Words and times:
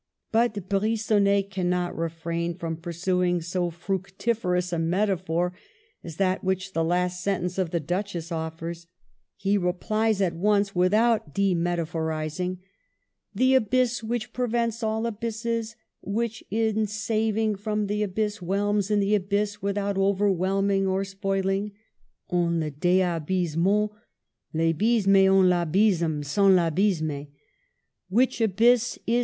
But 0.31 0.67
Brigonnet 0.67 1.51
cannot 1.51 1.95
refrain 1.95 2.55
from 2.55 2.77
pur 2.77 2.91
suing 2.91 3.39
so 3.43 3.69
fructiferous 3.69 4.73
a 4.73 4.79
metaphor 4.79 5.53
as 6.03 6.15
that 6.15 6.43
which 6.43 6.73
the 6.73 6.83
last 6.83 7.23
sentence 7.23 7.59
of 7.59 7.69
the 7.69 7.79
Duchess 7.79 8.31
off'ers. 8.31 8.87
He 9.35 9.59
re 9.59 9.73
plies 9.73 10.19
at 10.19 10.33
once, 10.33 10.73
without 10.73 11.35
demetaphorizing: 11.35 12.57
"The 13.35 13.53
abyss 13.53 14.03
which 14.03 14.33
prevents 14.33 14.81
all 14.81 15.05
abysses, 15.05 15.75
which 16.01 16.43
in 16.49 16.87
sav 16.87 17.37
ing 17.37 17.55
from 17.55 17.85
the 17.85 18.01
abyss 18.01 18.37
whelms 18.39 18.89
in 18.89 19.01
the 19.01 19.13
abyss 19.13 19.61
without 19.61 19.99
whelming 19.99 20.87
or 20.87 21.03
spoiling 21.03 21.73
\e7i 22.31 22.59
le 22.59 22.71
desabysmant 22.71 23.91
Vabys 24.55 25.05
mer 25.05 25.31
en 25.31 25.45
Vabysme 25.47 26.25
sans 26.25 26.55
V 26.55 26.59
abysmer\, 26.59 27.27
which 28.09 28.41
abyss 28.41 28.93
is 28.93 28.95
THE 28.95 28.99
AFFAIR 28.99 29.03
OF 29.05 29.09
MEAUX. 29.09 29.19